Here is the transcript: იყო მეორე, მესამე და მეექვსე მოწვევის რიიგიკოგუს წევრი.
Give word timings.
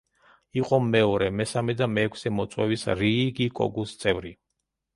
იყო 0.59 0.79
მეორე, 0.85 1.27
მესამე 1.41 1.75
და 1.83 1.89
მეექვსე 1.99 2.33
მოწვევის 2.39 2.89
რიიგიკოგუს 3.05 3.97
წევრი. 4.05 4.37